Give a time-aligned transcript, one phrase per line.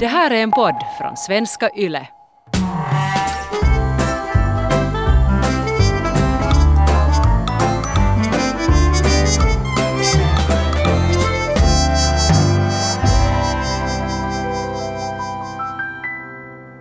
[0.00, 2.08] Det här är en podd från svenska YLE.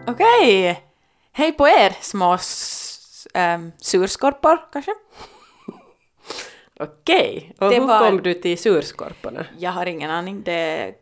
[0.08, 0.84] Okej!
[1.32, 2.38] Hej på er små
[3.34, 4.92] ehm, surskorpor kanske?
[6.80, 9.46] Okej, och Det hur var- kom du till surskorporna?
[9.58, 10.42] Jag har ingen aning.
[10.44, 10.94] Det,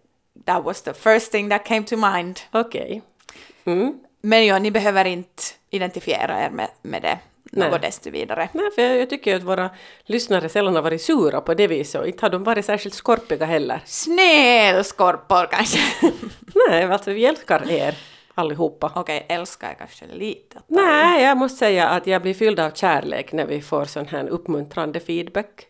[0.46, 2.40] that was the first thing that came to mind.
[2.52, 3.02] Okej.
[3.66, 4.00] Mm.
[4.22, 7.20] Men ja, ni behöver inte identifiera er med, med det
[7.52, 7.70] Nej.
[7.70, 8.50] något desto vidare.
[8.54, 9.70] Nej, för jag, jag tycker att våra
[10.06, 13.46] lyssnare sällan har varit sura på det viset och inte har de varit särskilt skorpiga
[13.46, 13.82] heller.
[13.86, 15.80] Snällskorpor kanske?
[16.70, 17.98] Nej, alltså vi älskar er
[18.36, 18.92] allihopa.
[18.96, 20.62] Okej, älskar är kanske lite.
[20.68, 24.28] Nej, jag måste säga att jag blir fylld av kärlek när vi får sån här
[24.28, 25.66] uppmuntrande feedback.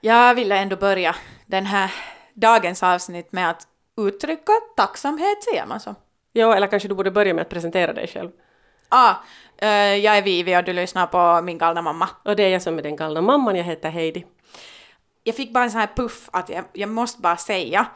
[0.00, 1.16] Jag ville ändå börja
[1.46, 1.90] den här
[2.36, 5.94] dagens avsnitt med att uttrycka tacksamhet, säger man så?
[6.32, 8.30] Ja, eller kanske du borde börja med att presentera dig själv.
[8.88, 9.14] Ah,
[9.58, 12.08] eh, jag är Vivi och du lyssnar på min galna mamma.
[12.24, 14.26] Och det är jag som är den galna mamman, jag heter Heidi.
[15.24, 17.86] Jag fick bara en sån här puff att jag, jag måste bara säga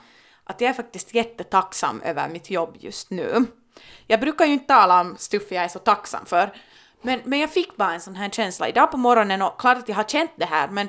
[0.45, 3.47] att jag är faktiskt jättetacksam över mitt jobb just nu.
[4.07, 6.53] Jag brukar ju inte tala om stuff jag är så tacksam för,
[7.03, 9.89] men, men jag fick bara en sån här känsla idag på morgonen och klart att
[9.89, 10.89] jag har känt det här, men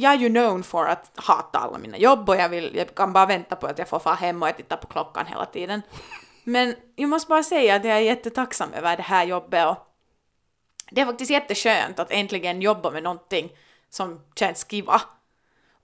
[0.00, 3.12] jag är ju known för att hata alla mina jobb och jag, vill, jag kan
[3.12, 5.82] bara vänta på att jag får fara hem och jag tittar på klockan hela tiden.
[6.44, 9.76] Men jag måste bara säga att jag är jättetacksam över det här jobbet och
[10.90, 13.52] det är faktiskt jätteskönt att äntligen jobba med någonting
[13.90, 15.02] som känns kiva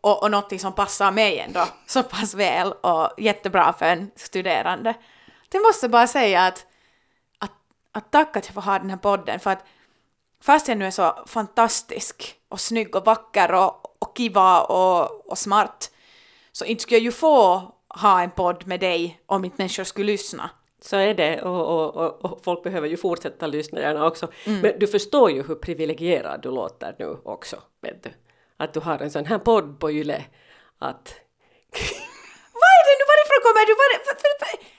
[0.01, 4.95] och, och någonting som passar mig ändå så pass väl och jättebra för en studerande.
[5.49, 6.67] Det måste bara säga att,
[7.39, 7.53] att,
[7.93, 9.65] att tack att jag får ha den här podden för att
[10.43, 15.39] fast jag nu är så fantastisk och snygg och vacker och, och kiva och, och
[15.39, 15.91] smart
[16.53, 20.13] så inte skulle jag ju få ha en podd med dig om inte människor skulle
[20.13, 20.51] lyssna.
[20.81, 24.29] Så är det och, och, och, och folk behöver ju fortsätta lyssna gärna också.
[24.45, 28.11] Men du förstår ju hur privilegierad du låter nu också, vet du.
[28.57, 30.25] Att du har en sån här podd på Yle.
[30.79, 31.15] Att...
[32.61, 33.05] Vad är det nu?
[33.13, 33.73] Varifrån kommer du?
[33.83, 34.76] Var, var, var, var?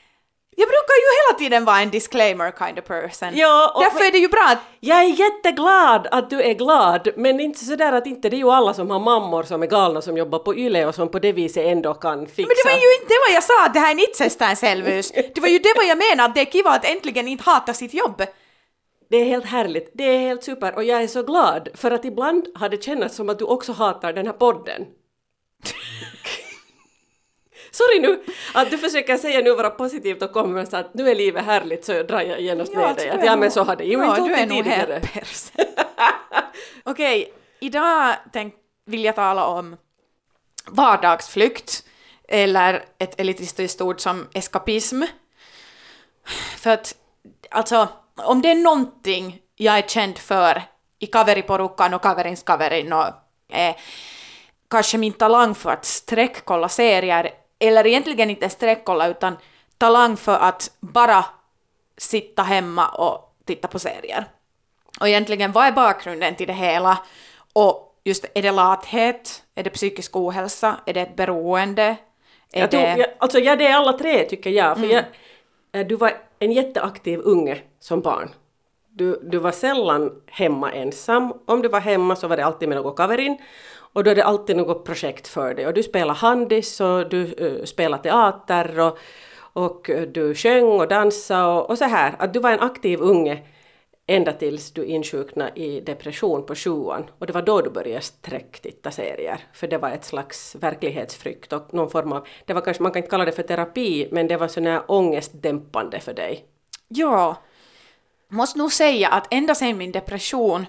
[0.60, 3.30] Jag brukar ju hela tiden vara en disclaimer kind of person.
[3.38, 7.08] Ja, och- Därför är det ju bra att Jag är jätteglad att du är glad,
[7.16, 10.02] men inte sådär att inte det är ju alla som har mammor som är galna
[10.02, 12.42] som jobbar på Yle och som på det viset ändå kan fixa.
[12.42, 15.12] Men det var ju inte vad jag sa, att det här är en itsestäänselvyys.
[15.12, 17.74] Det var ju det vad jag menade, att det är kiva att äntligen inte hata
[17.74, 18.24] sitt jobb.
[19.10, 22.06] Det är helt härligt, det är helt super och jag är så glad för att
[22.06, 24.86] ibland har det känts som att du också hatar den här podden.
[27.78, 28.24] Sorry nu
[28.54, 31.86] att du försöker säga nu vara positivt och kommer så att nu är livet härligt
[31.86, 33.10] så drar jag genast ner dig.
[33.10, 35.02] Att ja men så har det ju ja, inte alltid tidigare.
[36.84, 38.54] Okej, idag tänk,
[38.86, 39.78] vill jag tala om
[40.68, 41.84] vardagsflykt
[42.28, 45.04] eller ett elitistiskt ord som eskapism.
[46.58, 46.96] För att,
[47.52, 50.62] alltså, om det är någonting jag är känd för
[51.00, 53.08] i kaveriporukkan och kaverins kaverin och
[53.50, 53.76] eh,
[54.70, 59.38] kanske min talang för att sträckkolla serier, eller egentligen inte sträckkolla utan
[59.78, 61.26] talang för att bara
[61.98, 64.26] sitta hemma och titta på serier.
[65.00, 66.98] Och egentligen, vad är bakgrunden till det hela?
[67.54, 69.44] Och just, är det lathet?
[69.56, 70.76] Är det psykisk ohälsa?
[70.86, 71.98] Är det ett beroende?
[72.54, 72.98] Är Jag tror, det...
[72.98, 74.78] jag, alltså ja, det är alla tre tycker jag.
[74.78, 75.04] För jag,
[75.72, 78.30] eh, du var en jätteaktiv unge som barn.
[78.90, 81.34] Du, du var sällan hemma ensam.
[81.46, 83.38] Om du var hemma så var det alltid med någon kaverin.
[83.98, 85.68] Och då är det alltid något projekt för dig.
[85.68, 88.98] Och du spelade handis och du eh, uh, spelade teater och,
[89.54, 92.16] och eh, du sjöng och dansade och, och så här.
[92.20, 93.44] Att du var en aktiv unge
[94.08, 97.10] ända tills du insjuknade i depression på sjuan.
[97.20, 99.40] Och det var då du började sträcktitta serier.
[99.54, 103.00] För det var ett slags verklighetsflykt och någon form av, det var kanske, man kan
[103.00, 106.46] inte kalla det för terapi, men det var sån här ångestdämpande för dig.
[106.88, 107.36] Ja,
[108.28, 110.66] måste nog säga att ända sedan min depression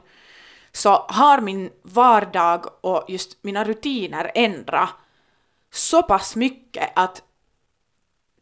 [0.72, 4.90] så har min vardag och just mina rutiner ändrat
[5.72, 7.22] så pass mycket att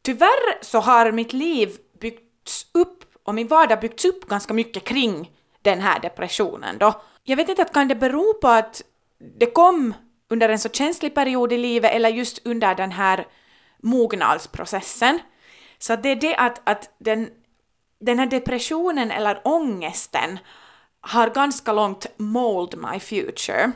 [0.02, 5.30] tyvärr så har mitt liv byggts upp och min vardag byggts upp ganska mycket kring
[5.62, 7.02] den här depressionen då.
[7.24, 8.82] Jag vet inte, att kan det bero på att
[9.38, 9.94] det kom
[10.28, 13.26] under en så känslig period i livet eller just under den här
[13.82, 15.18] mognadsprocessen.
[15.78, 17.30] Så det är det att, att den,
[17.98, 20.38] den här depressionen eller ångesten
[21.06, 23.72] har ganska långt mold my future.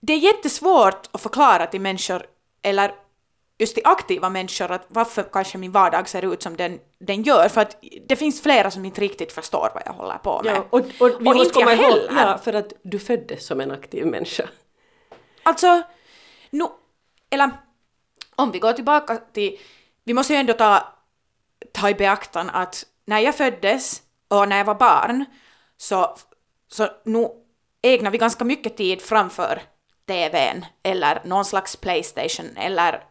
[0.00, 2.26] Det är jättesvårt att förklara till människor,
[2.62, 2.94] eller
[3.58, 7.48] just till aktiva människor, att varför kanske min vardag ser ut som den, den gör,
[7.48, 7.76] för att
[8.08, 10.56] det finns flera som inte riktigt förstår vad jag håller på med.
[10.56, 12.26] Ja, och, och vi Och måste inte komma jag ihåg, heller.
[12.30, 14.48] ja, för att du föddes som en aktiv människa.
[15.42, 15.82] Alltså,
[16.50, 16.64] nu,
[17.30, 17.50] eller
[18.36, 19.58] om vi går tillbaka till,
[20.04, 20.88] vi måste ju ändå ta
[21.72, 25.24] ta i beaktan att när jag föddes och när jag var barn
[25.76, 26.16] så,
[26.72, 27.28] så nu
[27.82, 29.62] ägnade vi ganska mycket tid framför
[30.06, 33.04] TVn eller någon slags Playstation eller,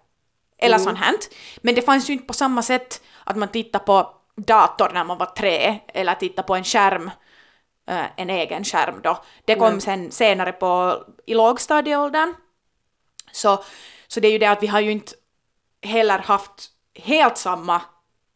[0.58, 0.84] eller Mm.
[0.86, 1.16] sånt här.
[1.62, 5.18] Men det fanns ju inte på samma sätt att man tittar på dator när man
[5.18, 7.12] var tre eller tittar på en skärm,
[7.90, 9.24] eh, en egen skärm då.
[9.46, 9.82] Det kom Mm.
[9.82, 12.34] sen senare på, i lågstadieåldern.
[13.32, 13.64] Så,
[14.08, 15.14] så det är ju det att vi har ju inte
[15.82, 17.82] heller haft helt samma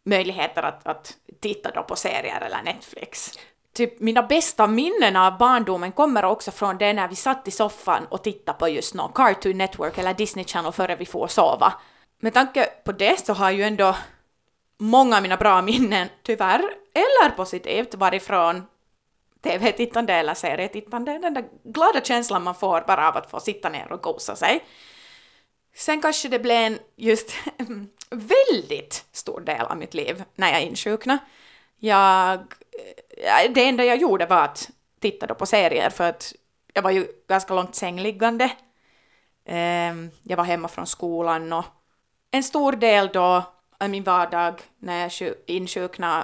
[0.06, 3.40] möjligheter att, att titta då på serier eller Netflix.
[3.74, 8.06] Typ mina bästa minnen av barndomen kommer också från det när vi satt i soffan
[8.10, 11.74] och tittade på just någon Cartoon Network eller Disney Channel före vi får sova.
[12.20, 13.96] Med tanke på det så har ju ändå
[14.78, 18.64] många av mina bra minnen, tyvärr, eller positivt, varit från
[19.44, 21.20] tv-tittande eller serietittande.
[21.20, 24.64] Den där glada känslan man får bara av att få sitta ner och gosa sig.
[25.76, 27.36] Sen kanske det blev en just
[28.10, 31.20] väldigt stor del av mitt liv när jag insjuknade.
[31.80, 32.40] Jag,
[33.54, 34.70] det enda jag gjorde var att
[35.00, 36.34] titta då på serier för att
[36.74, 38.52] jag var ju ganska långt sängliggande.
[39.46, 41.66] Ehm, Jag var hemma från skolan och
[42.32, 43.44] en stor del då
[43.80, 46.24] av min vardag när jag sju- insjuknade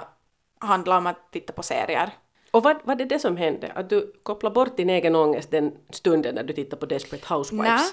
[0.58, 2.10] handlade om att titta på serier.
[2.50, 3.72] Och vad var det det som hände?
[3.74, 7.66] Att du kopplade bort din egen ångest den stunden när du tittade på Desperate Housewives?
[7.68, 7.90] Nej.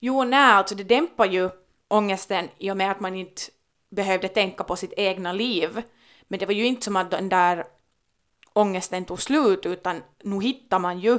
[0.00, 1.50] Jo, nej, alltså det dämpar ju
[1.88, 3.42] ångesten i och med att man inte
[3.90, 5.82] behövde tänka på sitt egna liv.
[6.28, 7.64] Men det var ju inte som att den där
[8.52, 11.18] ångesten tog slut, utan nu hittar man ju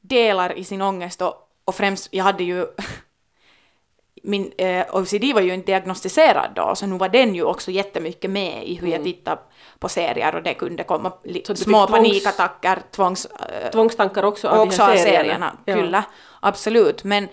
[0.00, 2.66] delar i sin ångest och, och främst, jag hade ju
[4.22, 8.30] min eh, OCD var ju inte diagnostiserad då, så nu var den ju också jättemycket
[8.30, 9.40] med i hur jag tittade
[9.78, 11.12] på serier och det kunde komma
[11.44, 13.26] Så små tvångs- panikattacker, tvångs...
[13.26, 15.22] eh, Tvångstankar också av också de här serierna?
[15.24, 15.74] serierna, Ja.
[15.74, 16.04] kyllä,
[16.40, 17.04] absolut.
[17.04, 17.28] Men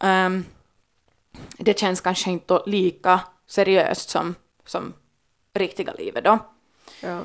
[0.00, 0.44] ehm,
[1.58, 4.34] det känns kanske inte lika seriöst som,
[4.66, 4.92] som
[5.54, 6.38] riktiga livet då.
[7.02, 7.20] Ja.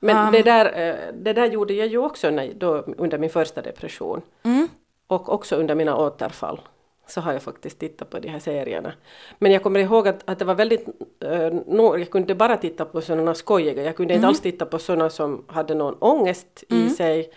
[0.00, 3.30] Men Um, det, där, eh, det där gjorde jag ju också när, då, under min
[3.30, 4.22] första depression.
[4.42, 4.68] Mm.
[5.06, 6.60] Och också under mina återfall
[7.08, 8.92] så har jag faktiskt tittat på de här serierna.
[9.38, 10.86] Men jag kommer ihåg att, att det var väldigt...
[11.24, 13.82] Uh, no, jag kunde bara titta på sådana skojiga.
[13.82, 14.18] Jag kunde Mm.
[14.20, 17.30] inte alls titta på sådana som hade någon ångest i sig.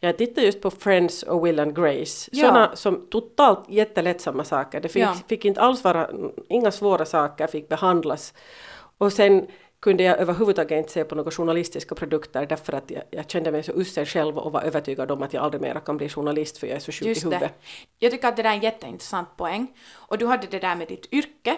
[0.00, 2.30] Jag tittade just på Friends och Will and Grace.
[2.32, 2.46] Ja.
[2.48, 4.80] Sådana som totalt jättelättsamma saker.
[4.80, 5.14] Det fick, Ja.
[5.28, 6.10] fick inte alls vara...
[6.48, 8.34] Inga svåra saker fick behandlas.
[8.98, 9.46] Och sen
[9.82, 13.62] kunde jag överhuvudtaget inte se på några journalistiska produkter därför att jag, jag kände mig
[13.62, 16.66] så usel själv och var övertygad om att jag aldrig mer kan bli journalist för
[16.66, 17.52] jag är så sjuk Just i huvudet.
[17.60, 17.68] det.
[17.98, 19.66] Jag tycker att det där är en jätteintressant poäng.
[19.92, 21.56] Och du hade det där med ditt yrke.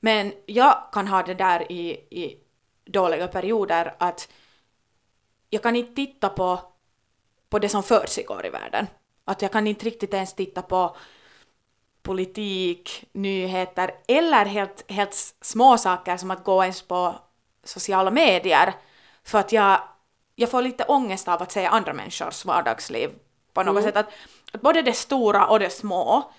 [0.00, 2.38] Men jag kan ha det där i, i
[2.84, 4.28] dåliga perioder att
[5.50, 6.60] jag kan inte titta på,
[7.48, 8.86] på det som försiggår i världen.
[9.24, 10.96] Att jag kan inte riktigt ens titta på
[12.02, 17.14] politik, nyheter eller helt, helt små saker som att gå ens på
[17.64, 18.74] sociala medier.
[19.24, 19.80] För att jag,
[20.34, 23.10] jag får lite ångest av att se andra människors vardagsliv
[23.52, 23.96] på något sätt.
[23.96, 24.08] Att,
[24.52, 26.32] att både det stora och det små,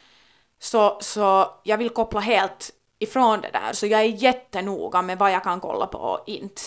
[0.59, 3.73] så, så jag vill koppla helt ifrån det där.
[3.73, 6.61] Så jag är jättenoga med vad jag kan kolla på och inte.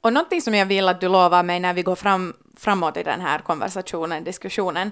[0.00, 3.02] Och någonting som jag vill att du lovar mig när vi går fram, framåt i
[3.02, 4.90] den här konversationen, diskussionen,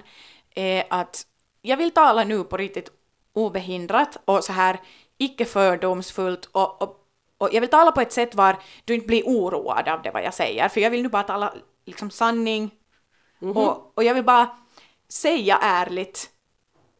[0.55, 1.25] är att
[1.61, 2.89] jag vill tala nu på riktigt
[3.33, 4.79] obehindrat och så här
[5.17, 6.98] icke fördomsfullt och, och,
[7.39, 10.23] och jag vill tala på ett sätt var du inte blir oroad av det vad
[10.23, 11.53] jag säger, för jag vill nu bara tala
[11.85, 12.71] liksom sanning
[13.39, 14.57] och, och jag vill bara
[15.09, 16.29] säga ärligt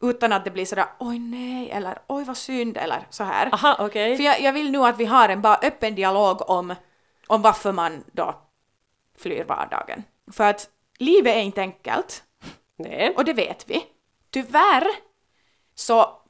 [0.02, 3.54] utan att det blir sådär oj nej eller oj vad synd eller så här.
[3.54, 4.16] Aha, okej.
[4.16, 6.74] För jag, jag vill nu att vi har en bara öppen dialog om,
[7.26, 8.34] om varför man då
[9.18, 10.02] flyr vardagen.
[10.32, 12.24] För att livet är inte enkelt,
[12.76, 13.14] Nej.
[13.16, 13.84] och det vet vi.
[14.30, 14.86] Tyvärr
[15.74, 16.22] så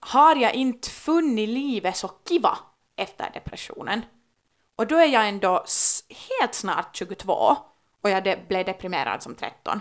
[0.00, 2.58] har jag inte funnit livet så kiva
[2.96, 4.02] efter depressionen.
[4.76, 5.64] Och då är jag ändå
[6.40, 7.56] helt snart 22
[8.00, 9.80] och jag de- blev deprimerad som 13.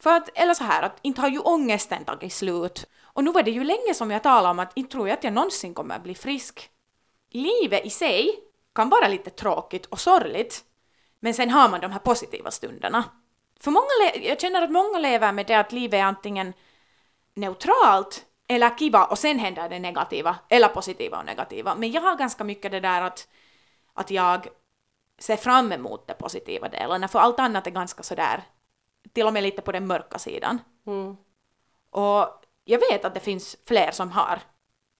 [0.00, 2.86] För att, eller så här, att inte har ju ångesten tagit slut.
[3.02, 5.24] Och nu var det ju länge som jag talade om att inte tror jag att
[5.24, 6.70] jag någonsin kommer att bli frisk.
[7.30, 8.30] Livet i sig
[8.74, 10.64] kan vara lite tråkigt och sorgligt,
[11.20, 13.04] men sen har man de här positiva stunderna.
[13.60, 13.86] För många,
[14.22, 16.52] jag känner att många lever med det att livet är antingen
[17.34, 21.74] neutralt eller kiva och sen händer det negativa, eller positiva och negativa.
[21.74, 23.28] Men jag har ganska mycket det där att,
[23.94, 24.48] att jag
[25.18, 28.42] ser fram emot de positiva delarna, för allt annat är ganska sådär,
[29.12, 30.58] till och med lite på den mörka sidan.
[30.86, 31.16] Mm.
[31.90, 34.40] Och jag vet att det finns fler som har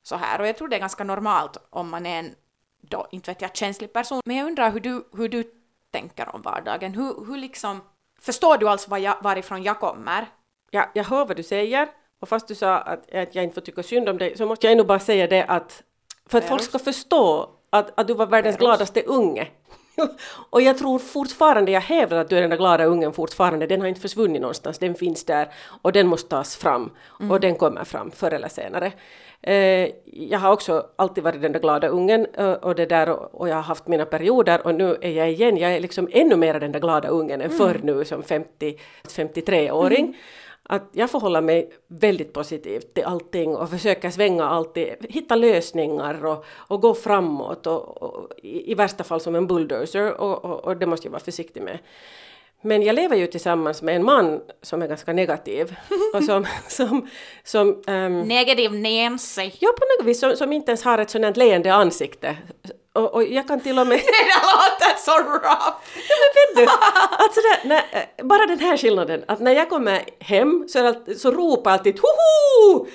[0.03, 2.35] så här, och jag tror det är ganska normalt om man är en,
[2.81, 4.23] då, inte vet jag, känslig person.
[4.25, 5.53] Men jag undrar hur du, hur du
[5.91, 6.95] tänker om vardagen.
[6.95, 7.81] Hur, hur liksom,
[8.21, 10.27] förstår du alls var jag, varifrån jag kommer?
[10.71, 11.89] Ja, jag hör vad du säger.
[12.21, 14.67] Och fast du sa att, att jag inte får tycka synd om dig så måste
[14.67, 15.83] jag ändå bara säga det att
[16.27, 16.49] för att Ja.
[16.49, 19.49] folk ska förstå att, att du var världens gladaste unge.
[20.51, 23.81] och jag tror fortfarande, jag hävdar att du är den där glada ungen fortfarande, den
[23.81, 25.49] har inte försvunnit någonstans, den finns där
[25.83, 27.31] och den måste tas fram Mm.
[27.31, 28.93] och den kommer fram förr eller senare.
[29.43, 33.49] Eh, jag har också alltid varit den där glada ungen eh, och, det där, och,
[33.49, 36.61] jag har haft mina perioder och nu är jag igen, jag är liksom ännu mer
[36.61, 40.17] den där glada ungen än förr nu som 50, 53-åring.
[40.71, 46.45] Att jag förhåller mig väldigt positivt till allting och försöker svänga alltid, hitta lösningar och,
[46.49, 50.87] och gå framåt och, och i, i värsta fall som en bulldozer och, och, det
[50.87, 51.79] måste jag vara försiktig med.
[52.63, 55.77] Men jag lever ju tillsammans med en man som är ganska negativ
[56.15, 57.09] och som, som,
[57.45, 59.51] som ehm, Negativ Nancy.
[59.59, 62.37] ja, på något vis som, som inte ens har ett sådant leende ansikte.
[62.99, 65.77] Och, och jag kan till och med det låter så rough!
[66.35, 66.63] vet du,
[67.25, 71.21] att sådär, när, eh, bara den här skillnaden, att när jag kommer hem så, alltid,
[71.21, 72.87] så ropar jag alltid hoho!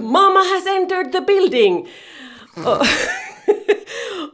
[0.00, 1.88] Mama has entered the building!
[2.66, 2.86] Och,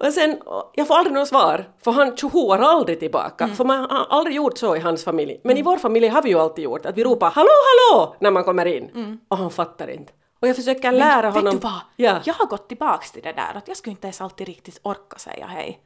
[0.06, 0.38] och sen,
[0.74, 4.58] jag får aldrig något svar, för han tjohoar aldrig tillbaka, för man har aldrig gjort
[4.58, 5.40] så i hans familj.
[5.44, 8.30] Men i vår familj har vi ju alltid gjort, att vi ropar hallå hallå när
[8.30, 9.18] man kommer in.
[9.28, 10.12] Och han fattar inte.
[10.44, 11.54] Och jag försöker lära Vet honom...
[11.54, 11.80] du vad?
[11.96, 12.20] Ja.
[12.24, 15.18] Jag har gått tillbaks till det där att jag skulle inte ens alltid riktigt orka
[15.18, 15.80] säga hej.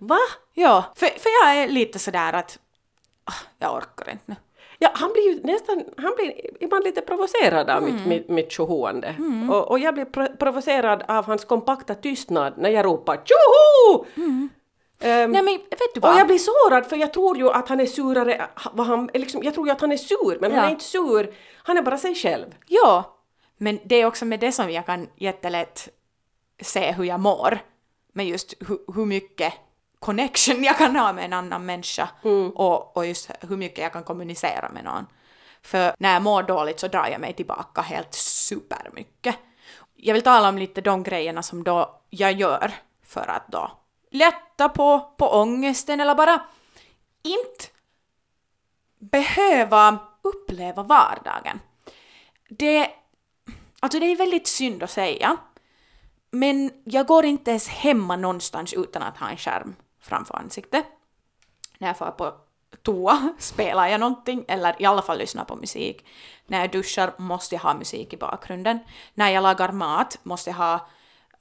[0.00, 0.18] Va?
[0.54, 2.58] Ja, för, för jag är lite sådär att
[3.24, 4.36] ah, jag orkar inte nu.
[4.78, 6.32] Ja, han blir ju nästan, han blir
[6.64, 9.14] ibland lite provocerad av mitt, mitt, mitt tjohoande.
[9.50, 14.04] Och, och jag blir pro- provocerad av hans kompakta tystnad när jag ropar tjoho!
[15.02, 16.12] Ehm, Nej men vet du vad?
[16.14, 19.42] och jag blir sårad för jag tror ju att han är surare, vad han, liksom,
[19.42, 20.66] jag tror ju att han är sur, men han Ja.
[20.66, 22.46] är inte sur, han är bara sig själv.
[22.66, 23.16] Ja,
[23.62, 25.88] men det är också med det som jag kan jättelätt
[26.62, 27.58] se hur jag mår.
[28.12, 29.54] Med just hu- hur mycket
[29.98, 32.08] connection jag kan ha med en annan människa
[32.54, 35.06] och, och just hur mycket jag kan kommunicera med någon.
[35.62, 39.36] För när jag mår dåligt så drar jag mig tillbaka helt supermycket.
[39.96, 42.72] Jag vill tala om lite de grejerna som då jag gör
[43.04, 43.70] för att då
[44.10, 46.42] lätta på, på ångesten eller bara
[47.22, 47.64] inte
[48.98, 51.60] behöva uppleva vardagen.
[52.48, 52.90] Det,
[53.80, 55.36] alltså det är väldigt synd att säga,
[56.30, 60.84] men jag går inte ens hemma någonstans utan att ha en skärm framför ansiktet.
[61.78, 62.34] När jag får på
[62.82, 66.06] toa spelar jag någonting, eller i alla fall lyssnar på musik.
[66.46, 68.78] När jag duschar måste jag ha musik i bakgrunden.
[69.14, 70.88] När jag lagar mat måste jag ha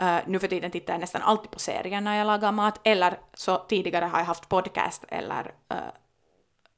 [0.02, 3.20] Uh, nu för tiden tittar jag nästan alltid på serier när jag lagar mat, eller
[3.34, 5.78] så tidigare har jag haft podcast eller uh,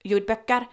[0.03, 0.67] ljudböcker.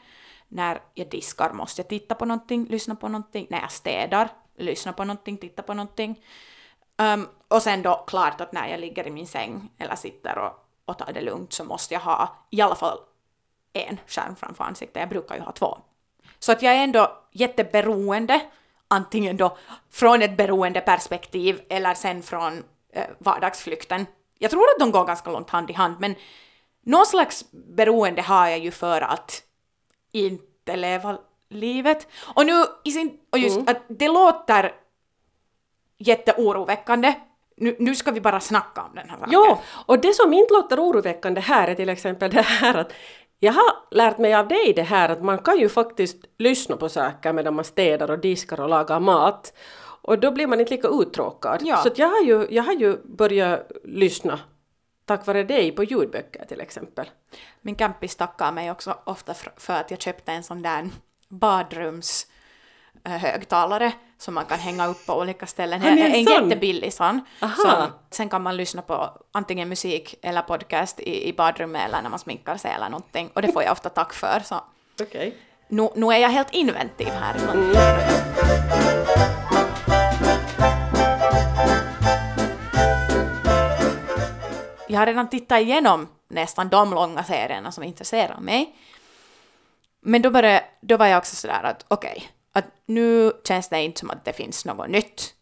[0.48, 3.46] När jag diskar måste jag titta på någonting, lyssna på någonting.
[3.50, 4.28] När jag städar,
[4.58, 6.24] lyssna på någonting, titta på någonting.
[7.02, 10.52] Um, och sen då klart att när jag ligger i min säng eller sitter och,
[10.84, 12.98] och tar det lugnt så måste jag ha i alla fall
[13.72, 15.00] en skärm framför ansiktet.
[15.00, 15.78] Jag brukar ju ha två.
[16.38, 18.40] Så att jag är ändå jätteberoende,
[18.88, 19.56] antingen då
[19.90, 24.06] från ett beroendeperspektiv eller sen från eh, vardagsflykten.
[24.38, 26.14] Jag tror att de går ganska långt hand i hand, men
[26.82, 29.42] någon slags beroende har jag ju för att
[30.12, 31.18] inte leva
[31.50, 32.08] livet.
[32.34, 32.52] Och nu
[32.84, 34.72] i sin, och just att det låter
[35.98, 37.14] jätteoroväckande.
[37.56, 39.32] Nu, nu ska vi bara snacka om den här saken.
[39.32, 42.92] Jo, och det som inte låter oroväckande här är till exempel det här att
[43.38, 46.88] jag har lärt mig av dig det här att man kan ju faktiskt lyssna på
[46.88, 49.52] saker medan man städar och diskar och lagar mat.
[50.02, 51.60] Och då blir man inte lika uttråkad.
[51.64, 51.76] Ja.
[51.76, 54.38] Så jag, har ju, jag har ju börjat lyssna
[55.08, 57.10] tack vare dig på ljudböcker till exempel.
[57.60, 60.88] Min campis tackar mig också ofta för att jag köpte en sån där
[61.28, 62.26] badrums
[63.04, 65.82] eh, högtalare som man kan hänga upp på olika ställen.
[65.82, 67.20] En en jättebillig sån.
[67.40, 72.10] Som, sen kan man lyssna på antingen musik eller podcast i, i badrummet eller när
[72.10, 73.30] man sminkar sig eller någonting.
[73.34, 74.40] Och det får jag ofta tack för.
[74.44, 74.64] Så
[75.02, 75.36] Okej.
[75.68, 77.36] nu, nu är jag helt inventiv här.
[84.90, 88.74] Jag har redan tittat igenom nästan de långa serierna som intresserar mig.
[90.08, 94.00] Men då, började, då var jag också sådär att okej, att nu känns det inte
[94.00, 95.34] som att det finns något nytt.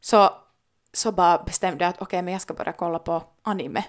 [0.00, 0.30] Så,
[0.92, 3.84] så bara bestämde jag att okej, men jag ska börja kolla på anime.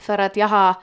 [0.00, 0.74] För att jag har,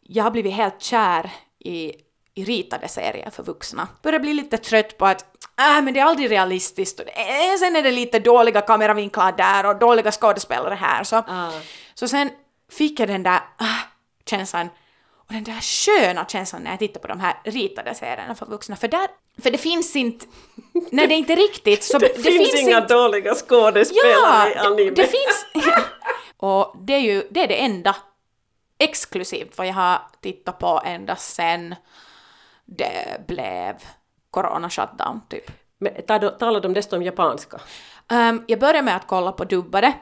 [0.00, 1.94] jag har blivit helt kär i,
[2.34, 3.88] i ritade serier för vuxna.
[4.02, 5.22] Börjar bli lite trött på att
[5.58, 9.66] äh, men det är aldrig realistiskt och det, sen är det lite dåliga kameravinklar där
[9.66, 11.04] och dåliga skådespelare här.
[11.04, 11.52] Så, Ah.
[11.94, 12.30] så sen
[12.70, 13.78] fick jag den där ah,
[14.26, 14.68] känslan
[15.30, 18.76] och den där sköna känslan när jag tittar på de här ritade serierna för vuxna.
[18.76, 19.08] För, där,
[19.42, 20.26] för det finns inte,
[20.90, 24.90] när det inte är riktigt så Det, finns, inga inte, dåliga skådespelare i Ja, anime.
[24.90, 25.46] det, det finns...
[26.36, 27.96] och det är ju det, är det enda
[28.78, 31.74] exklusivt vad jag har tittat på ända sen
[32.64, 33.74] det blev
[34.30, 35.50] corona shutdown typ.
[35.78, 35.92] Men
[36.38, 37.60] talar de dessutom japanska?
[38.12, 39.92] Um, jag började med att kolla på dubbade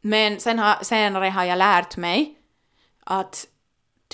[0.00, 2.38] Men sen har, senare har jag lärt mig
[3.04, 3.46] att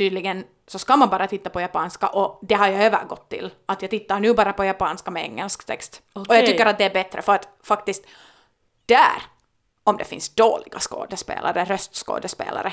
[0.01, 3.51] tydligen så ska man bara titta på japanska och det har jag övergått till.
[3.67, 6.03] Att jag tittar nu bara på japanska med engelsk text.
[6.13, 8.05] Och jag tycker att det är bättre för att faktiskt
[8.87, 9.23] där,
[9.85, 12.73] om det finns dåliga skådespelare, röstskådespelare,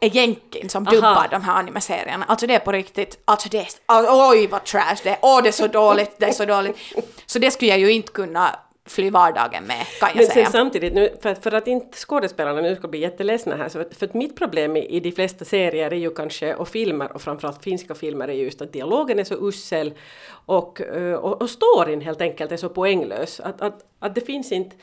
[0.00, 0.94] är jänkin som Aha.
[0.94, 2.24] dubbar de här animeserierna.
[2.28, 5.48] Alltså det är på riktigt, alltså det är, oj vad trash det är, åh det
[5.48, 6.76] är så dåligt, det är så dåligt.
[7.26, 10.44] Så det skulle jag ju inte kunna fly vardagen med, kan jag Men säga.
[10.44, 13.94] sen samtidigt, nu, för, för att inte skådespelarna nu ska bli jätteledsna här, så för,
[13.94, 17.22] för att mitt problem i, i de flesta serier är ju kanske, och filmer, och
[17.22, 19.94] framförallt finska filmer, är just att dialogen är så usel
[20.46, 23.40] och, eh, och, och storyn helt enkelt är så poänglös.
[23.40, 24.76] Att, att, att det finns inte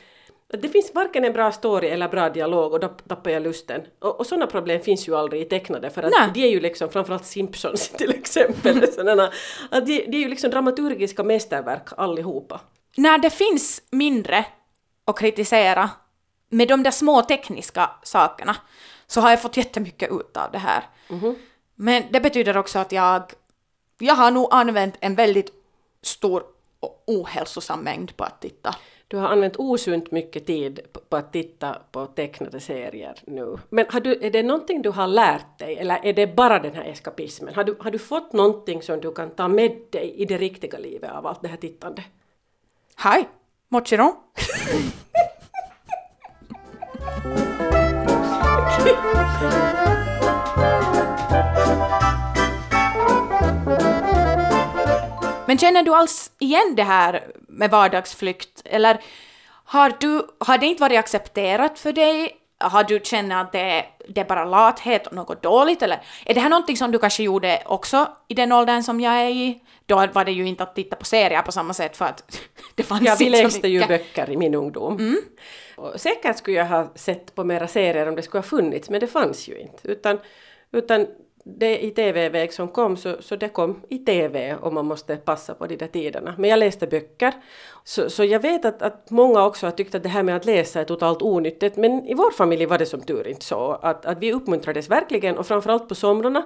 [0.52, 3.80] att det finns varken en bra story eller bra dialog och då tappar jag lusten.
[3.98, 6.30] Och, och sådana problem finns ju aldrig i tecknade för att Nej.
[6.34, 9.30] de är ju liksom, framförallt Simpsons till exempel, sådana,
[9.70, 12.60] att de, de är ju liksom dramaturgiska mästerverk allihopa.
[12.96, 14.44] När det finns mindre
[15.04, 15.90] att kritisera
[16.48, 18.56] med de där små tekniska sakerna
[19.06, 20.84] så har jag fått jättemycket ut av det här.
[21.74, 23.22] Men det betyder också att jag,
[23.98, 25.52] jag har nog använt en väldigt
[26.02, 26.42] stor
[26.80, 28.74] och ohälsosam mängd på att titta.
[29.08, 33.58] Du har använt osunt mycket tid på att titta på tecknade serier nu.
[33.68, 36.74] Men har du, är det någonting du har lärt dig eller är det bara den
[36.74, 37.54] här eskapismen?
[37.54, 40.78] Har du, har du fått någonting som du kan ta med dig i det riktiga
[40.78, 42.04] livet av allt det här tittandet?
[42.96, 43.28] Hej!
[43.68, 44.14] Mochiron!
[55.46, 58.62] Men känner du alls igen det här med vardagsflykt?
[58.64, 59.00] Eller
[59.64, 62.41] har, du, har det inte varit accepterat för dig?
[62.68, 65.82] Har du känt att det, det är bara lathet och något dåligt?
[65.82, 69.14] Eller är det här någonting som du kanske gjorde också i den åldern som jag
[69.14, 69.60] är i?
[69.86, 72.38] Då var det ju inte att titta på serier på samma sätt för att
[72.74, 73.88] det fanns Ja, inte så läste ju mycket.
[74.14, 75.16] böcker i min ungdom.
[75.76, 79.00] Och säkert skulle jag ha sett på mera serier om det skulle ha funnits, men
[79.00, 79.88] det fanns ju inte.
[79.88, 80.18] Utan,
[80.72, 81.06] utan
[81.44, 85.54] det i tv-väg som kom, så, så det kom i tv och man måste passa
[85.54, 86.34] på de där tiderna.
[86.38, 87.32] Men jag läste böcker.
[87.84, 90.44] Så, så jag vet att, att många också har tyckt att det här med att
[90.44, 93.78] läsa är totalt onyttigt, men i vår familj var det som tur inte så.
[93.82, 96.42] Att, att vi uppmuntrades verkligen, och framförallt på somrarna,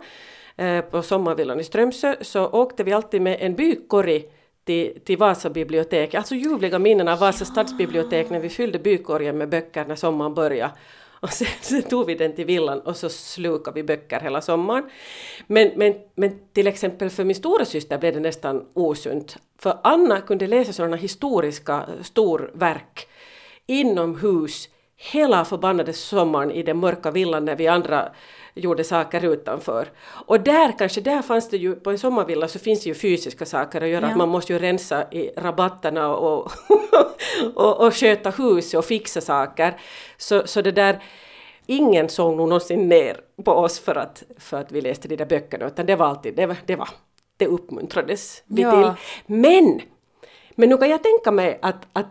[0.57, 4.25] eh, på sommarvillan i Strömsö, så åkte vi alltid med en bykorg
[4.65, 9.49] till, till Vasa bibliotek, alltså ljuvliga minnen av Vasa stadsbibliotek när vi fyllde bykorgen med
[9.49, 10.73] böcker när sommaren började.
[11.27, 14.91] Och sen, sen tog vi den till villan och så slukade vi böcker hela sommaren.
[15.47, 19.37] Men, men, men till exempel för min stora syster blev det nästan osunt.
[19.59, 23.09] För Anna kunde läsa sådana historiska storverk
[23.67, 28.09] inomhus hela förbannade sommaren i den mörka villan när vi andra
[28.55, 29.89] gjorde saker utanför.
[30.27, 33.47] Och där kanske, där fanns det ju, på en sommarvilla så finns det ju fysiska
[33.47, 34.11] saker att göra, Ja.
[34.11, 36.51] att man måste ju rensa i rabatterna och,
[37.55, 39.81] och, och sköta hus och fixa saker.
[40.17, 41.03] Så, så det där,
[41.67, 45.27] ingen såg nog någonsin ner på oss för att, för att vi läste de där
[45.27, 46.89] böckerna, utan det var alltid, det var, det, var,
[47.37, 48.73] det uppmuntrades vi Ja.
[48.73, 48.93] till.
[49.37, 49.81] Men,
[50.55, 52.07] men nu kan jag tänka mig att, att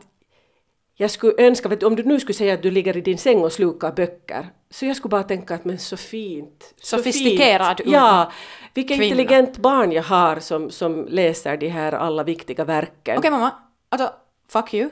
[0.97, 3.17] jag skulle önska, vet du, om du nu skulle säga att du ligger i din
[3.17, 6.73] säng och slukar böcker, så jag skulle bara tänka att men så fint.
[6.81, 7.89] Så Sofistikerad fint.
[7.89, 8.31] Ja,
[8.73, 9.05] vilket kvinna.
[9.05, 13.17] intelligent barn jag har som, som läser de här alla viktiga verken.
[13.17, 13.51] Okej mamma,
[13.89, 14.13] alltså
[14.49, 14.89] fuck you.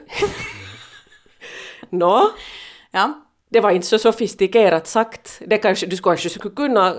[1.90, 2.30] Nå,
[2.90, 3.20] ja.
[3.50, 5.40] Det var inte så sofistikerat sagt.
[5.46, 6.94] Det kanske, du kanske skulle kunna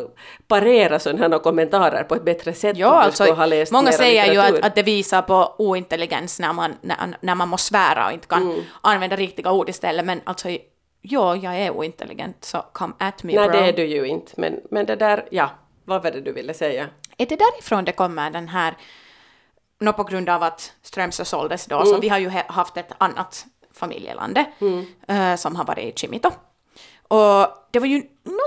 [0.47, 3.91] parera sådana kommentarer på ett bättre sätt Ja, om du alltså, skulle ha läst många
[3.91, 4.60] säger ju litteratur.
[4.60, 8.27] att, att det visar på ointelligens när man, när, när man måste svära och inte
[8.27, 8.62] kan Mm.
[8.81, 10.49] använda riktiga ord istället, men alltså
[11.01, 13.58] ja, jag är ointelligent, så come at me Nej, bro.
[13.60, 14.31] det är du ju inte.
[14.38, 15.49] Men, men det där, ja,
[15.86, 16.88] vad var det du ville säga?
[17.17, 18.73] Är det därifrån det kommer den här,
[19.79, 21.88] nå på grund av att Strömsö såldes då, Mm.
[21.88, 24.45] så vi har ju haft ett annat familjelande
[25.07, 26.31] eh, som har varit i Chimito.
[27.07, 28.03] Och det var ju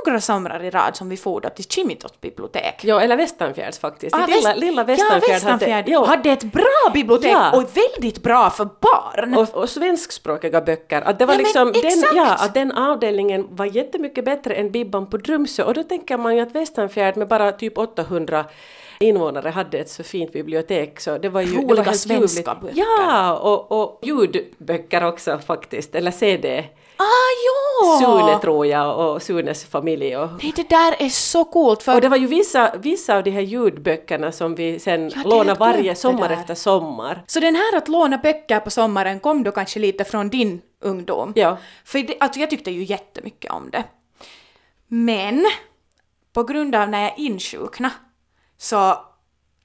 [0.07, 2.81] några somrar i rad som vi for då till Chimitos bibliotek.
[2.85, 4.15] Ja, eller Västanfjärds faktiskt.
[4.17, 5.91] Ah, lilla, Väst- lilla ja, Västanfjärd Västanfjärd hade...
[5.91, 7.57] jo, hade ett bra bibliotek Ja.
[7.57, 9.35] och väldigt bra för barn.
[9.35, 11.03] och, och svenskspråkiga böcker.
[11.03, 12.15] Att det var Ja, men liksom den, exakt!
[12.15, 15.63] ja, att den avdelningen var jättemycket bättre än Bibban på Drumsö.
[15.63, 18.45] Och då tänker man ju att Västanfjärd med bara typ 800
[19.01, 21.01] invånare hade ett så fint bibliotek.
[21.01, 22.61] Så det var ju det Roliga var helt svenska ljuvligt.
[22.61, 22.79] böcker.
[22.79, 25.95] Ja, och, och ljudböcker också faktiskt.
[25.95, 26.65] Eller CD.
[27.01, 27.05] Ah,
[27.47, 27.99] jo!
[27.99, 30.17] Sune tror jag och Sunes familj.
[30.17, 33.23] Och, Nej, det där är så coolt för och det var ju vissa, vissa av
[33.25, 37.23] de här ljudböckerna som vi sen Ja, lånade varje sommar efter sommar.
[37.27, 41.33] Så den här att låna böcker på sommaren kom då kanske lite från din ungdom?
[41.37, 41.57] Ja.
[41.85, 43.85] För det, alltså jag tyckte ju jättemycket om det.
[44.89, 45.47] Men
[46.33, 47.95] på grund av när jag insjuknade
[48.59, 48.99] så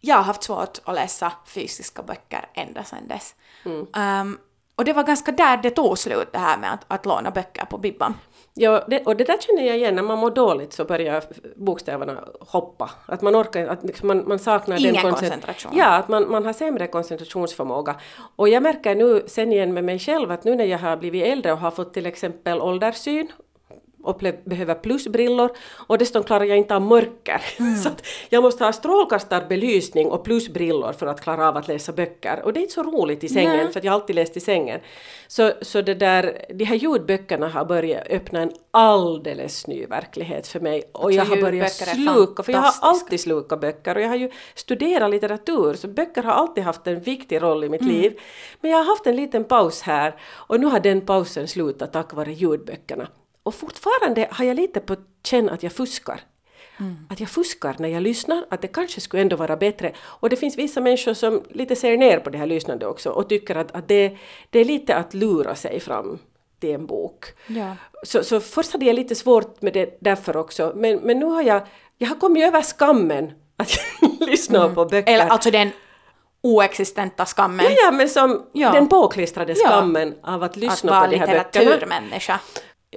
[0.02, 3.36] jag har haft svårt att läsa fysiska böcker ända sedan dess.
[3.66, 4.40] Um,
[4.76, 7.66] och det var ganska där det tog slut det här med att, att låna böcker
[7.66, 8.14] på Bibban.
[8.54, 11.24] Ja, det, och det där känner jag igen, när man mår dåligt så börjar
[11.56, 12.92] bokstäverna hoppa.
[13.06, 15.72] Att man orkar, att liksom man, man saknar Ingen den koncentration.
[15.76, 17.96] Ja, att man, man har sämre koncentrationsförmåga.
[18.36, 21.26] Och jag märker nu sen igen med mig själv att nu när jag har blivit
[21.26, 23.32] äldre och har fått till exempel ålderssyn
[24.04, 25.50] och behöver plusbrillor
[25.88, 27.42] och dessutom klarar jag inte av mörker.
[27.84, 32.42] Så att jag måste ha strålkastarbelysning och plusbrillor för att klara av att läsa böcker.
[32.44, 33.74] Och det är inte så roligt i sängen Nej.
[33.74, 34.80] för jag har alltid läst i sängen.
[35.28, 40.60] Så, så det där, de här ljudböckerna har börjat öppna en alldeles ny verklighet för
[40.60, 40.84] mig.
[40.92, 44.16] Och Alltså, jag har börjat sluka, för jag har alltid slukat böcker och jag har
[44.16, 47.94] ju studerat litteratur så böcker har alltid haft en viktig roll i mitt Mm.
[47.94, 48.20] liv.
[48.62, 52.14] Men jag har haft en liten paus här och nu har den pausen slutat tack
[52.14, 53.08] vare ljudböckerna.
[53.44, 56.22] Och fortfarande har jag lite på känn att jag fuskar.
[56.80, 57.08] Mm.
[57.10, 59.92] Att jag fuskar när jag lyssnar, att det kanske skulle ändå vara bättre.
[60.02, 63.30] Och det finns vissa människor som lite ser ner på det här lyssnandet också och
[63.30, 64.18] tycker att, att det,
[64.50, 66.20] det är lite att lura sig fram
[66.60, 67.26] till en bok.
[67.48, 67.76] Ja.
[68.04, 71.42] Så, så först hade jag lite svårt med det därför också, men, men nu har
[71.42, 71.62] jag,
[71.98, 73.72] jag har kommit över skammen att
[74.20, 75.14] lyssna på böcker.
[75.14, 75.70] Eller alltså den
[76.42, 77.66] oexistenta skammen.
[77.66, 78.72] ja, ja, men som Ja.
[78.72, 81.44] den påklistrade skammen av att att lyssna vara på de här böckerna.
[81.44, 82.40] litteraturmänniska.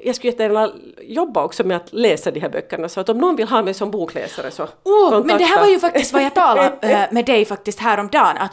[0.05, 3.37] Jag skulle jättegärna jobba också med att läsa de här böckerna, så att om någon
[3.37, 5.61] vill ha mig som bokläsare så Oh, men det här kontakta.
[5.61, 8.53] var ju faktiskt vad jag talade eh, med dig faktiskt häromdagen, att,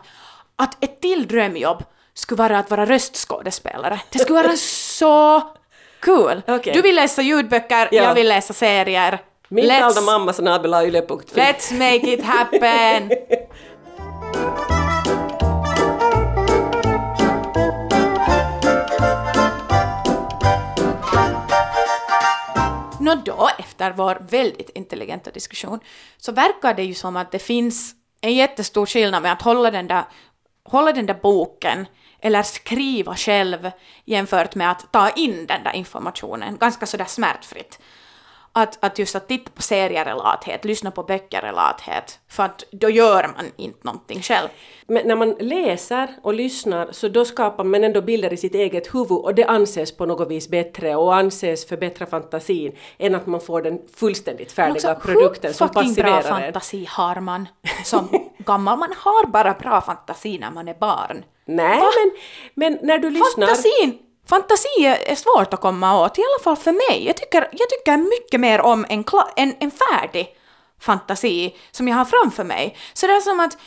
[0.55, 3.99] att ett till drömjobb skulle vara att vara röstskådespelare.
[4.09, 4.57] Det skulle vara
[4.97, 5.41] så
[5.99, 6.41] kul!
[6.47, 6.73] Okej.
[6.73, 8.03] Du vill läsa ljudböcker, Ja.
[8.03, 9.19] jag vill läsa serier.
[9.47, 9.67] Min
[10.05, 13.11] mamma snabel let's make it happen!
[23.15, 25.79] någon då, efter vår väldigt intelligenta diskussion,
[26.17, 29.87] så verkar det ju som att det finns en jättestor skillnad med att hålla den
[29.87, 30.03] där,
[30.63, 31.87] hålla den där boken
[32.19, 33.71] eller skriva själv
[34.05, 37.79] jämfört med att ta in den där informationen ganska sådär smärtfritt.
[38.55, 42.43] Att, att just att titta på serier är lathet, lyssna på böcker är lathet, för
[42.43, 44.47] att då gör man inte någonting själv.
[44.87, 48.95] Men när man läser och lyssnar så då skapar man ändå bilder i sitt eget
[48.95, 53.41] huvud och det anses på något vis bättre och anses förbättra fantasin än att man
[53.41, 56.43] får den fullständigt färdiga Också, produkten som fucking bra passiverar en.
[56.43, 57.47] fantasi har man
[57.83, 58.79] som gammal?
[58.79, 61.23] Man har bara bra fantasi när man är barn.
[61.45, 61.87] Nej, Va?
[61.95, 63.47] men, men när du lyssnar...
[63.47, 67.05] Fantasin, fantasi är svårt att komma åt, i alla fall för mig.
[67.05, 70.35] Jag tycker, jag tycker mycket mer om en, kla- en, en färdig
[70.79, 72.77] fantasi som jag har framför mig.
[72.93, 73.57] Så det är som att,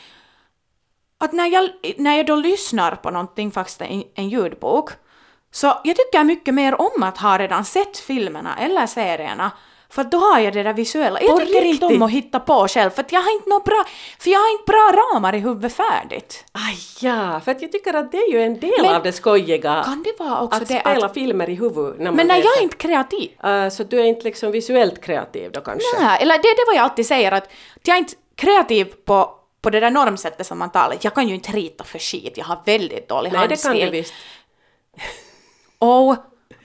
[1.18, 4.90] att när, jag, när jag då lyssnar på någonting, faktiskt en, en ljudbok,
[5.50, 9.50] så jag tycker mycket mer om att ha redan sett filmerna eller serierna
[9.96, 11.20] för då har jag det där visuella.
[11.20, 12.02] Jag På tycker inte om riktigt?
[12.02, 13.85] att hitta på själv för jag har inte något bra,
[14.18, 16.44] för jag har inte bra ramar i huvudet färdigt.
[16.52, 19.12] Aj, ja, för att jag tycker att det är ju en del Men av det
[19.12, 19.82] skojiga.
[19.85, 21.14] Kan det vara också att det spela att...
[21.14, 23.30] filmer i huvudet när Men när jag är inte kreativ.
[23.46, 26.00] Uh, så du är inte liksom visuellt kreativ då kanske?
[26.00, 27.50] Nej, eller det är det vad jag alltid säger att
[27.82, 29.30] jag är inte kreativ på,
[29.61, 30.96] på det där normsättet som man talar.
[31.00, 33.90] Jag kan ju inte rita för skit, jag har väldigt dålig Nej, det kan handstil.
[33.90, 34.14] du visst.
[35.78, 36.16] Oh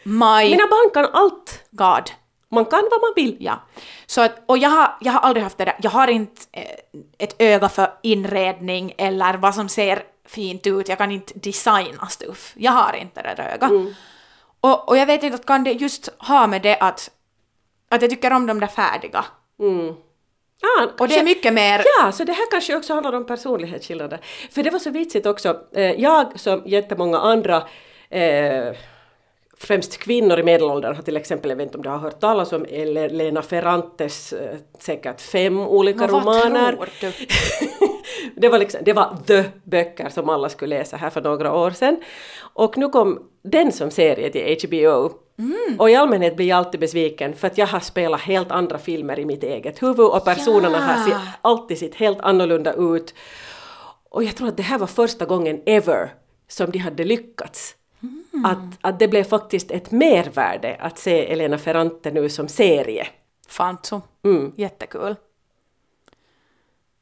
[0.03, 1.63] my Mina barn kan allt.
[1.71, 2.20] god.
[2.51, 3.37] Man kan vad man vill.
[3.39, 3.59] Ja.
[4.05, 6.63] Så att, och jag har, jag har aldrig haft det där, jag har inte eh,
[7.17, 12.53] ett öga för inredning eller vad som ser fint ut, jag kan inte designa stuff.
[12.55, 13.71] Jag har inte det där ögat.
[13.71, 13.93] Mm.
[14.61, 17.11] Och, och jag vet inte, att kan det just ha med det att,
[17.89, 19.25] att jag tycker om de där färdiga.
[20.63, 21.83] Ah, Och det är mycket mer...
[21.99, 24.19] Ja, så det här kanske också handlar om personlighetsskillnader.
[24.51, 25.59] För det var så vitsigt också.
[25.75, 27.63] Eh, Jag som jättemånga andra
[28.09, 28.73] eh,
[29.61, 32.53] främst kvinnor i medelåldern har till exempel, jag vet inte om du har hört talas
[32.53, 36.71] om, eller Lena Ferrantes eh, säkert fem olika vad romaner.
[36.75, 37.11] tror du?
[38.41, 41.71] det, var liksom, det var the böcker som alla skulle läsa här för några år
[41.71, 41.97] sedan.
[42.53, 45.11] Och nu kom den som serie till HBO.
[45.79, 49.19] Och i allmänhet blir jag alltid besviken för att jag har spelat helt andra filmer
[49.19, 51.13] i mitt eget huvud och personerna Ja.
[51.13, 53.13] har alltid sett helt annorlunda ut.
[54.09, 56.13] Och jag tror att det här var första gången ever
[56.47, 57.75] som de hade lyckats.
[58.45, 63.07] Att, att det blev faktiskt ett mervärde att se Elena Ferrante nu som serie.
[63.47, 64.01] Fanto.
[64.23, 64.53] Mm.
[64.55, 65.15] Jättekul.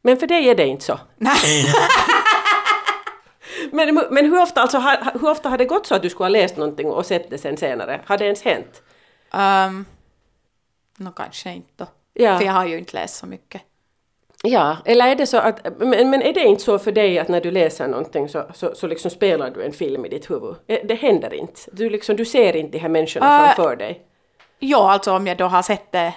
[0.02, 1.00] Men för dig är det inte så.
[1.18, 1.66] Nej.
[3.72, 6.26] Men, men hur, ofta, alltså, har, hur ofta har det gått så att du skulle
[6.26, 8.02] ha läst någonting och sett det sen senare?
[8.06, 8.84] Har det ens hänt?
[9.34, 9.86] Um,
[10.98, 11.88] Nå kanske inte då.
[12.14, 12.38] Ja.
[12.38, 13.62] För jag har ju inte läst så mycket.
[14.44, 17.28] Ja, eller är det så att, men, men är det inte så för dig att
[17.28, 20.56] när du läser någonting så, så, så liksom spelar du en film i ditt huvud?
[20.68, 21.62] Eh, Det händer inte?
[21.72, 24.02] Du, liksom, du ser inte de här människorna Äh, framför dig?
[24.60, 26.14] Ja, alltså om jag då har sett det.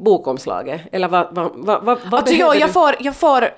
[0.00, 0.80] Bokomslaget?
[0.92, 2.72] Eller vad, vad, vad, vad, Alltså jo, jag du?
[2.72, 3.54] får, jag får...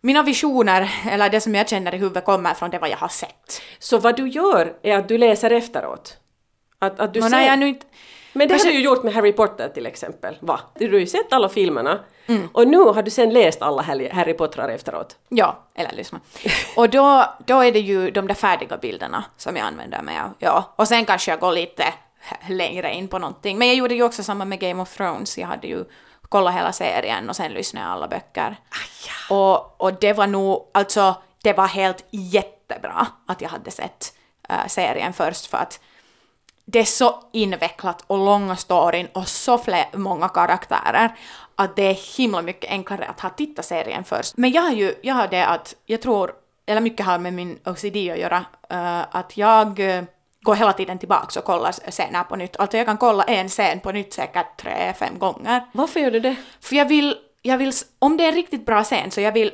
[0.00, 3.08] mina visioner, eller det som jag känner i huvudet, kommer från det vad jag har
[3.08, 3.62] sett.
[3.78, 6.16] Så vad du gör är att du läser efteråt?
[6.78, 7.36] Att, att du Men ser...
[7.36, 7.86] när jag nu inte...
[8.38, 10.60] Men det har du ju gjort med Harry Potter till exempel, va?
[10.74, 12.48] Du har ju sett alla filmerna Mm.
[12.52, 15.16] och nu har du sen läst alla Harry Harry Potter efteråt.
[15.28, 16.20] Ja, eller lyssna.
[16.76, 20.30] Och då, då är det ju de där färdiga bilderna som jag använder mig av.
[20.38, 20.72] Ja.
[20.76, 21.84] Och sen kanske jag går lite
[22.48, 23.58] längre in på någonting.
[23.58, 25.38] Men jag gjorde ju också samma med Game of Thrones.
[25.38, 25.84] Jag hade ju
[26.28, 28.56] kollat hela serien och sen lyssnade jag alla böcker.
[29.30, 34.12] Och, och det var nog, alltså, det var helt jättebra att jag hade sett
[34.48, 35.80] äh, serien först för att
[36.70, 41.14] det är så invecklat och långa storyn och så fler, många karaktärer
[41.54, 44.36] att det är himla mycket enklare att ha tittat serien först.
[44.36, 46.32] Men jag har ju, jag har det att, jag tror,
[46.66, 50.04] eller mycket har med min OCD att göra, eh, att jag eh,
[50.40, 52.56] går hela tiden tillbaks och kollar scener på nytt.
[52.56, 55.62] Alltså jag kan kolla en scen på nytt säkert tre, fem gånger.
[55.72, 56.36] Varför gör du det?
[56.60, 59.52] För jag vill, jag vill, om det är en riktigt bra scen så jag vill,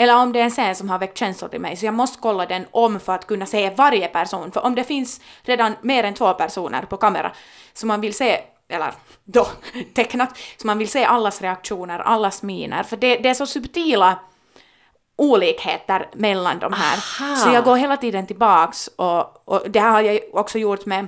[0.00, 2.18] eller om det är en scen som har väckt känslor i mig, så jag måste
[2.20, 4.52] kolla den om för att kunna se varje person.
[4.52, 7.32] För om det finns redan mer än två personer på kamera,
[7.72, 8.92] så man vill se, eller
[9.24, 9.46] då
[9.94, 14.18] tecknat, så man vill se allas reaktioner, allas miner, för det, det är så subtila
[15.16, 16.98] olikheter mellan de här.
[17.20, 17.36] Aha.
[17.36, 21.06] Så jag går hela tiden tillbaks och, och det här har jag också gjort med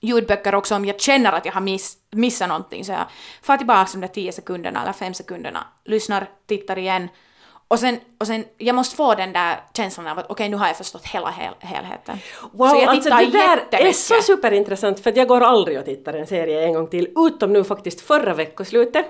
[0.00, 3.04] ljudböcker också om jag känner att jag har miss, missat någonting så jag
[3.42, 7.08] far tillbaka de där 10 sekunderna eller 5 sekunderna, lyssnar, tittar igen
[7.74, 10.66] och sen, och sen jag måste få den där känslan av att okej nu har
[10.66, 12.18] jag förstått hela hel, helheten.
[12.52, 13.30] Wow, så jag alltså det
[13.70, 16.86] där är så superintressant för att jag går aldrig och tittar en serie en gång
[16.86, 19.06] till, utom nu faktiskt förra veckoslutet.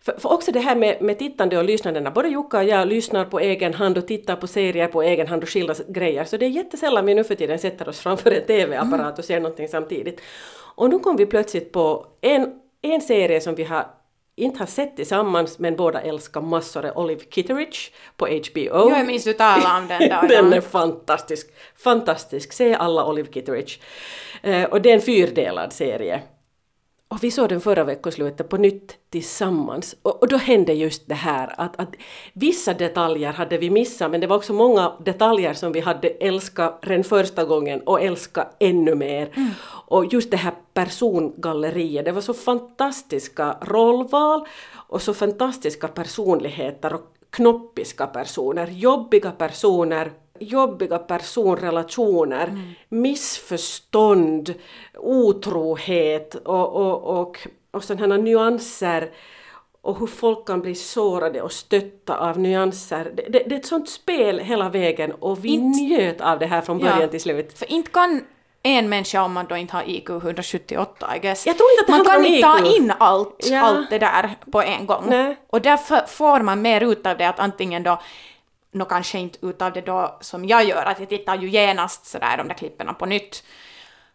[0.00, 3.24] För, för också det här med, med tittande och lyssnande, både Jukka och jag lyssnar
[3.24, 6.46] på egen hand och tittar på serier på egen hand och skilda grejer, så det
[6.46, 10.20] är jättesällan vi nu för tiden sätter oss framför en TV-apparat och ser någonting samtidigt.
[10.74, 13.86] Och nu kom vi plötsligt på en, en serie som vi har
[14.38, 17.78] inte har sett tillsammans men båda älskar massor är Olive Kitteridge
[18.16, 18.40] på HBO.
[18.54, 20.28] Jo, jag minns du talade om den där.
[20.28, 21.46] den är fantastisk.
[21.76, 22.52] Fantastisk.
[22.52, 23.72] Se alla Olive Kitteridge.
[24.42, 26.20] Eh, och det är en fyrdelad serie.
[27.18, 29.96] Och vi såg den förra veckoslutet på nytt tillsammans.
[30.02, 31.94] Och, och då hände just det här att, att
[32.32, 36.78] vissa detaljer hade vi missat men det var också många detaljer som vi hade älskat
[36.82, 39.30] redan första gången och älskat ännu mer.
[39.88, 47.14] Och just det här persongalleriet, det var så fantastiska rollval och så fantastiska personligheter och
[47.30, 54.54] knoppiska personer, jobbiga personer jobbiga personrelationer, missförstånd,
[54.98, 57.38] otrohet och, och, och,
[57.70, 59.10] och sådana nyanser
[59.82, 63.12] och hur folk kan bli sårade och stötta av nyanser.
[63.14, 66.46] Det, det, det är ett sånt spel hela vägen och vi Inte- njöt av det
[66.46, 67.08] här från början Ja.
[67.08, 67.58] till slut.
[67.58, 68.24] För inte kan
[68.62, 71.46] en människa om man då inte har IQ 178, I guess.
[71.46, 73.60] Jag tror inte att det man kan inte ta in allt, Ja.
[73.62, 75.04] allt det där på en gång.
[75.08, 75.36] Nej.
[75.50, 78.00] Och därför får man mer ut av det att antingen då,
[78.78, 82.36] nå kanske inte utav det då som jag gör, att jag tittar ju genast sådär
[82.36, 83.42] de där klippen på nytt.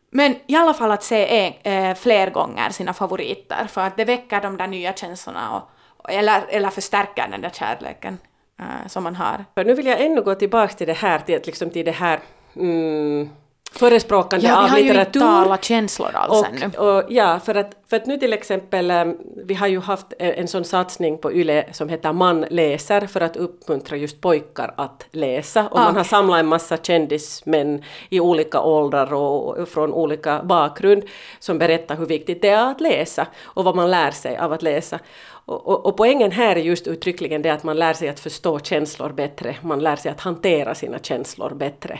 [0.10, 4.06] Men i alla fall att se en, eh, fler gånger sina favoriter, för att det
[4.06, 8.18] väcker de där nya känslorna och, och, eller, eller förstärker den där kärleken
[8.60, 9.46] eh, som man har.
[9.56, 12.20] För nu vill jag ännu gå tillbaka till det här, till, liksom till det här
[12.56, 13.30] mm,
[13.76, 15.20] förespråkande Ja, vi av har ju inte litteratur.
[15.20, 16.72] talat känslor alls ännu.
[16.78, 20.14] Och, och, ja, för att, för att nu till exempel, em, vi har ju haft
[20.20, 24.74] en, en sån satsning på YLE som heter Man läser för att uppmuntra just pojkar
[24.78, 25.68] att läsa.
[25.72, 26.10] Och Ah, man har okej.
[26.10, 31.04] samlat en massa kändismän i olika åldrar och från olika bakgrund
[31.40, 34.62] som berättar hur viktigt det är att läsa och vad man lär sig av att
[34.62, 35.00] läsa.
[35.46, 38.60] Och, och, och poängen här är just uttryckligen det att man lär sig att förstå
[38.60, 42.00] känslor bättre, man lär sig att hantera sina känslor bättre.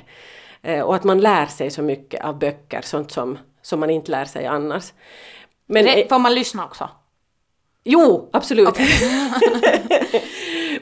[0.64, 4.12] Eh, och att man lär sig så mycket av böcker, sånt som, som man inte
[4.12, 4.94] lär sig annars.
[5.66, 6.90] Men, det får man lyssna också.
[7.84, 8.78] jo, absolut.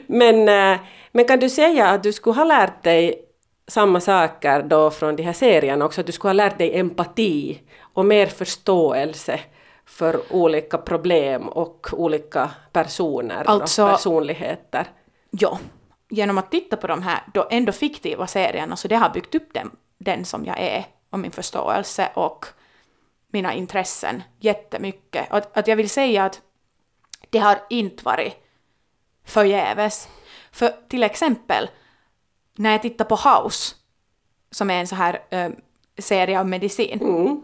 [0.06, 0.80] men, eh,
[1.12, 3.24] men kan du säga att du skulle ha lärt dig
[3.68, 7.60] samma saker då från de här serierna också, att du skulle ha lärt dig empati
[7.94, 9.40] och mer förståelse
[9.86, 14.86] för olika problem och olika personer Alltså- och personligheter.
[15.30, 15.58] Ja,
[16.12, 19.54] genom att titta på de här då ändå fiktiva serierna så det har byggt upp
[19.54, 22.46] den, den som jag är och min förståelse och
[23.28, 25.26] mina intressen jättemycket.
[25.30, 26.40] Att, att jag vill säga att
[27.30, 28.34] det har inte varit
[29.24, 30.08] förgäves.
[30.50, 31.70] För till exempel
[32.54, 33.74] när jag tittar på House,
[34.50, 35.50] som är en så här eh,
[35.98, 37.42] serie om medicin,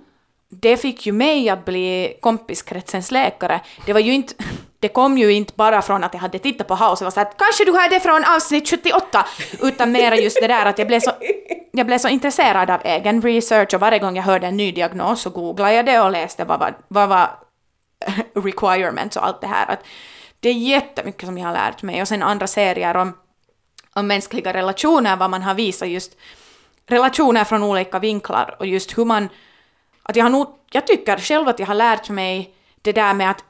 [0.48, 3.61] det fick ju mig att bli kompiskretsens läkare.
[3.87, 4.35] Det var ju inte,
[4.80, 7.20] det kom ju inte bara från att jag hade tittat på House och var så
[7.20, 9.26] att kanske du har det från avsnitt 78,
[9.62, 11.10] utan mera just det där att jag blev så,
[11.72, 15.20] jag blev så intresserad av egen research och varje gång jag hörde en ny diagnos
[15.20, 17.30] så googlade jag det och läste vad var, vad var
[18.34, 19.66] requirements och allt det här.
[19.72, 19.84] Att
[20.40, 23.12] det är jättemycket som jag har lärt mig och sen andra serier om
[23.98, 26.16] om mänskliga relationer, vad man har visat just
[26.86, 29.28] relationer från olika vinklar och just hur man...
[30.02, 33.30] Att jag, har nog, jag tycker själv att jag har lärt mig det där med
[33.30, 33.44] att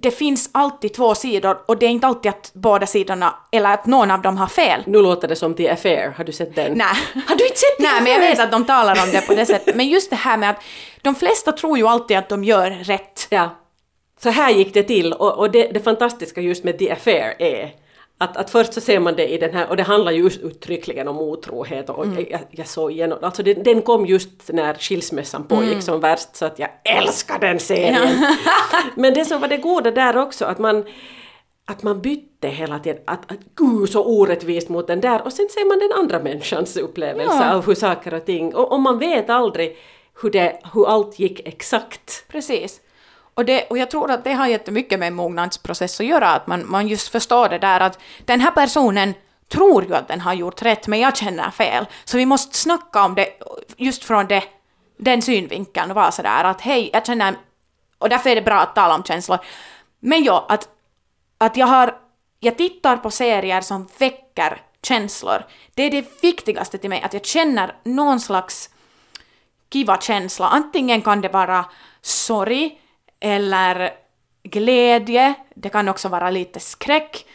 [0.00, 3.86] det finns alltid två sidor och det är inte alltid att båda sidorna, eller att
[3.86, 4.82] någon av dem har fel.
[4.86, 6.72] Nu låter det som The Affair, har du sett den?
[6.78, 7.24] Nej.
[7.26, 9.34] Har du inte sett The Nej, men jag vet att de talar om det på
[9.34, 9.76] det sättet.
[9.76, 10.62] Men just det här med att
[11.02, 13.26] de flesta tror ju alltid att de gör rätt.
[13.30, 13.50] Ja.
[14.22, 17.70] Så här gick det till och, och det, det fantastiska just med The Affair är
[18.18, 21.08] att, att först så ser man det i den här, och det handlar ju uttryckligen
[21.08, 22.26] om otrohet och Mm.
[22.30, 25.82] jag, jag såg igenom, alltså den, den kom just när skilsmässan pågick Mm.
[25.82, 28.08] som värst så att jag älskar den serien.
[28.94, 30.84] Men det som var det goda där också att man
[31.70, 35.48] att man bytte hela tiden, att, att gud så orättvist mot den där och sen
[35.50, 37.54] ser man den andra människans upplevelse Ja.
[37.54, 39.76] av hur saker och ting, och, och man vet aldrig
[40.22, 42.24] hur, det, hur allt gick exakt.
[42.28, 42.80] Precis.
[43.38, 46.46] Och, det, och jag tror att det har jättemycket med en mognadsprocess att göra, att
[46.46, 49.14] man, man just förstår det där att den här personen
[49.48, 51.86] tror ju att den har gjort rätt, men jag känner fel.
[52.04, 53.28] Så vi måste snacka om det
[53.76, 54.44] just från det,
[54.96, 57.34] den synvinkeln och vara sådär att hej, jag känner...
[57.98, 59.38] Och därför är det bra att tala om känslor.
[60.00, 60.68] Men ja, att,
[61.38, 61.94] att jag har...
[62.40, 65.44] Jag tittar på serier som väcker känslor.
[65.74, 68.70] Det är det viktigaste till mig, att jag känner någon slags
[69.72, 70.48] kiva känsla.
[70.48, 71.64] Antingen kan det vara
[72.02, 72.78] sorg
[73.20, 73.90] eller
[74.42, 77.26] glädje, det kan också vara lite skräck.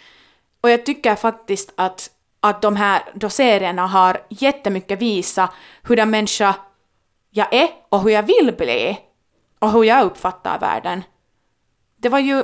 [0.61, 5.51] Och jag tycker faktiskt att, att de här serierna har jättemycket visat
[5.83, 6.55] hur den människa
[7.29, 8.99] jag är och hur jag vill bli
[9.59, 11.03] och hur jag uppfattar världen.
[11.97, 12.43] Det var ju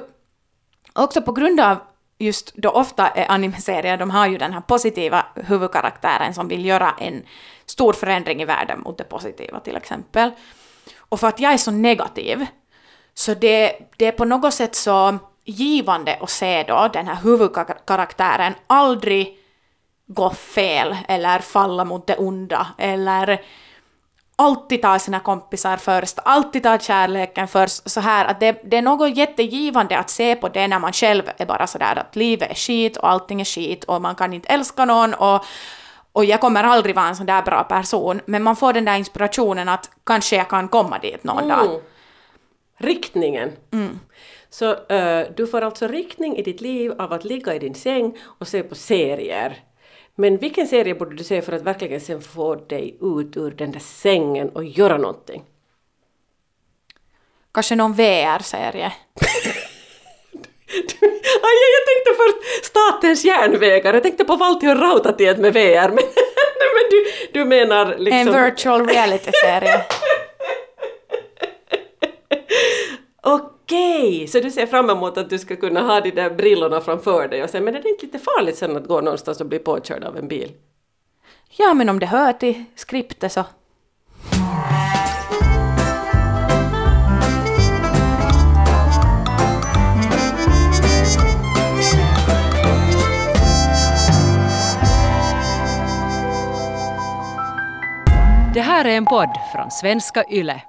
[0.93, 1.77] också på grund av
[2.17, 6.95] just då ofta är animeserier, de har ju den här positiva huvudkaraktären som vill göra
[6.99, 7.23] en
[7.65, 10.31] stor förändring i världen mot det positiva till exempel.
[10.97, 12.45] Och för att jag är så negativ,
[13.19, 18.53] så det, det är på något sätt så givande att se då den här huvudkaraktären
[18.67, 19.37] aldrig
[20.07, 23.41] gå fel eller falla mot det onda eller
[24.35, 28.81] alltid ta sina kompisar först, alltid ta kärleken först, så här att det, det är
[28.81, 32.55] något jättegivande att se på det när man själv är bara sådär att livet är
[32.55, 35.45] skit och allting är skit och man kan inte älska någon och,
[36.11, 38.95] och jag kommer aldrig vara en sån där bra person, men man får den där
[38.95, 41.81] inspirationen att kanske jag kan komma dit någon dag.
[42.79, 42.93] Mm.
[42.93, 43.51] Riktningen.
[44.49, 48.17] Så eh, du får alltså riktning i ditt liv av att ligga i din säng
[48.39, 49.63] och se på serier.
[50.15, 53.71] Men vilken serie borde du se för att verkligen sen få dig ut ur den
[53.71, 55.43] där sängen och göra någonting?
[57.51, 58.93] Kanske någon VR-serie.
[61.41, 65.95] Aj, jag tänkte först Statens järnvägar, jag tänkte på Valtio Rautatiet med VR, men,
[66.75, 68.35] men du, du menar liksom...
[68.35, 69.85] En virtual reality-serie.
[73.21, 77.27] Okej, så du ser fram emot att du ska kunna ha de där brillorna framför
[77.27, 79.59] dig och sen, men är det inte lite farligt sen att gå någonstans och bli
[79.59, 80.51] påkörd av en bil?
[81.57, 83.43] Ja, men om det hör till skriptet så.
[98.53, 100.68] Det här är en podd från svenska YLE.